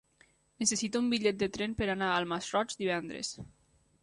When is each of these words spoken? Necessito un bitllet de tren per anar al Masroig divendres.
Necessito 0.63 1.01
un 1.03 1.11
bitllet 1.11 1.37
de 1.43 1.49
tren 1.57 1.77
per 1.83 1.91
anar 1.97 2.09
al 2.15 2.27
Masroig 2.33 2.75
divendres. 2.83 3.35